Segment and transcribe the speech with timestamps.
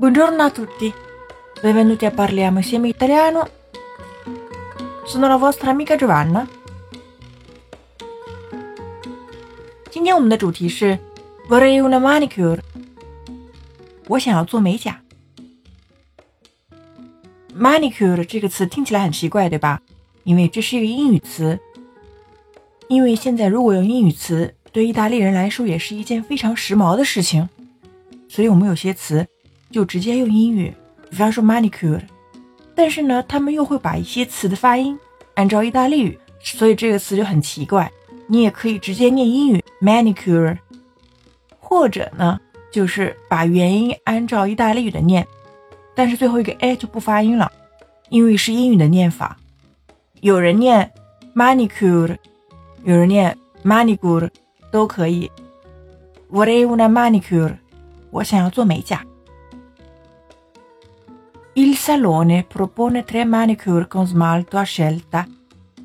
[0.00, 0.94] Buongiorno a tutti,
[1.60, 3.48] benvenuti a Parliamo insieme italiano.
[5.04, 6.46] Sono la vostra amica Giovanna.
[9.90, 10.96] 今天我们的主题是
[11.48, 12.60] Vorrei una manicure。
[14.06, 15.02] 我想要做美甲。
[17.52, 19.82] Manicure 这个词听起来很奇怪，对吧？
[20.22, 21.58] 因为这是一个英语词。
[22.86, 27.48] 因为现在如果用英语词，对意大利人来说也是一件非常时髦的事情，
[28.28, 29.26] 所以我们有些词
[29.70, 30.74] 就直接用英语，
[31.10, 32.00] 比方说 manicure。
[32.74, 34.98] 但是呢，他们又会把一些词的发音
[35.34, 37.90] 按照意大利语，所以这个词就很奇怪。
[38.26, 40.56] 你也可以直接念英语 manicure，
[41.58, 42.38] 或者呢，
[42.70, 45.26] 就是把元音按照意大利语的念，
[45.94, 47.50] 但是最后一个 a 就不发音了，
[48.08, 49.36] 因为是英语的念法。
[50.20, 50.90] 有人念
[51.34, 52.16] manicure，
[52.84, 54.28] 有人念 manicure。
[54.70, 55.30] 都可以。
[56.30, 57.56] Vorrei una manicure，
[58.10, 59.02] 我想要做美甲。
[61.57, 65.27] Il salone propone tre manicure con smalto a scelta,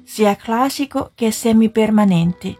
[0.02, 2.56] sia classico che semipermanenti。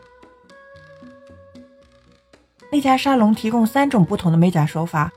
[2.70, 5.10] 那家沙龙提供三种不同的美甲手法，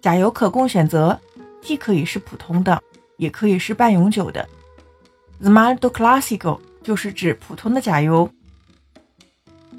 [0.00, 1.20] 甲油可供选择，
[1.60, 2.82] 既可以是普通的，
[3.18, 4.48] 也可以是半永久的。
[5.42, 8.30] Smalto classico 就是指普通的甲油。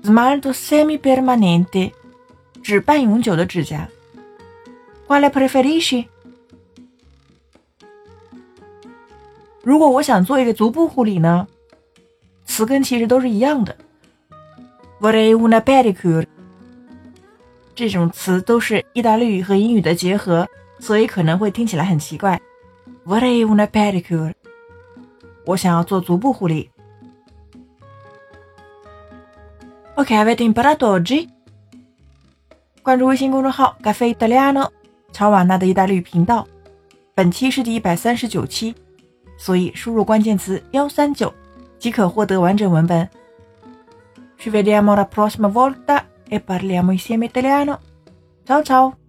[0.04, 1.92] Smalto semipermanente，
[2.62, 3.90] 指半永久的指甲。
[5.08, 6.06] Quale preferisci？
[9.67, 11.45] 如果我想做一个足部护理呢？
[12.45, 13.77] 词根其实都是一样的。
[15.01, 16.25] Vorrei una pedicure。
[17.75, 20.47] 这种词都是意大利语和英语的结合，
[20.79, 22.41] 所以可能会听起来很奇怪。
[23.05, 24.35] Vorrei una pedicure。
[25.45, 26.71] 我想要做足部护理。
[29.97, 31.29] Ok, avete imparato oggi?
[32.85, 34.71] 关注微信公众号“咖啡意大利 ano”，
[35.13, 36.47] 乔瓦纳的意大利语频道。
[37.17, 38.73] 本期是第一百三十九期，
[39.37, 41.33] 所以输入关键词幺三九
[41.79, 43.09] 即可获得完整文本。
[44.39, 47.81] Ci vediamo la prossima volta e parliamo insieme italiano.
[48.45, 49.06] Ciao ciao!